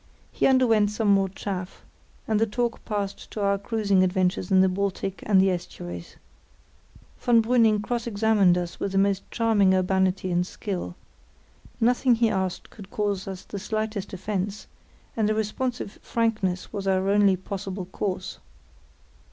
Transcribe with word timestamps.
He 0.31 0.47
underwent 0.47 0.89
some 0.89 1.09
more 1.09 1.29
chaff, 1.29 1.85
and 2.27 2.39
the 2.39 2.47
talk 2.47 2.83
passed 2.85 3.29
to 3.29 3.41
our 3.43 3.59
cruising 3.59 4.01
adventures 4.03 4.49
in 4.49 4.61
the 4.61 4.67
Baltic 4.67 5.21
and 5.27 5.39
the 5.39 5.51
estuaries. 5.51 6.15
Von 7.19 7.39
Brüning 7.43 7.83
cross 7.83 8.07
examined 8.07 8.57
us 8.57 8.79
with 8.79 8.93
the 8.93 8.97
most 8.97 9.21
charming 9.29 9.75
urbanity 9.75 10.31
and 10.31 10.47
skill. 10.47 10.95
Nothing 11.79 12.15
he 12.15 12.29
asked 12.31 12.71
could 12.71 12.89
cause 12.89 13.27
us 13.27 13.43
the 13.43 13.59
slightest 13.59 14.11
offence; 14.11 14.65
and 15.15 15.29
a 15.29 15.35
responsive 15.35 15.99
frankness 16.01 16.73
was 16.73 16.87
our 16.87 17.07
only 17.09 17.35
possible 17.37 17.85
course. 17.85 18.39